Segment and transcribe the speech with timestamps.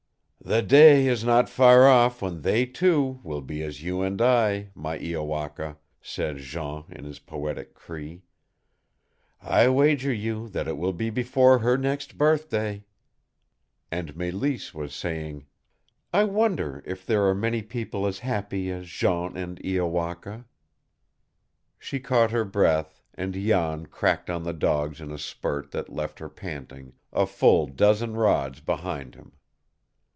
[0.43, 4.71] "The day is not far off when they two will be as you and I,
[4.73, 8.23] my Iowaka," said Jean in his poetic Cree.
[9.39, 12.85] "I wager you that it will be before her next birthday!"
[13.91, 15.45] And Mélisse was saying:
[16.11, 20.45] "I wonder if there are many people as happy as Jean and Iowaka!"
[21.77, 26.17] She caught her breath, and Jan cracked on the dogs in a spurt that left
[26.17, 29.33] her panting, a full dozen rods behind him.